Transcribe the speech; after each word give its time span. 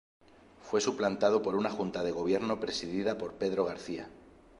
Fue 0.63 0.81
suplantado 0.81 1.43
por 1.43 1.53
una 1.55 1.69
Junta 1.69 2.01
de 2.03 2.09
Gobierno 2.11 2.59
presidida 2.59 3.19
por 3.19 3.33
Pedro 3.35 3.65
García. 3.65 4.09